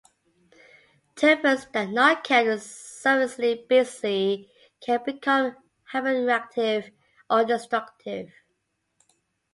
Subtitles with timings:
[1.15, 4.49] Tervurens that are not kept sufficiently busy
[4.83, 5.57] can become
[5.93, 6.91] hyperactive
[7.29, 8.31] or destructive.